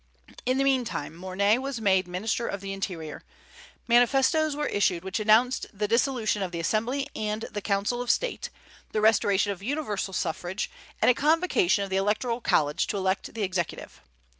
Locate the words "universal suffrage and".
9.61-11.11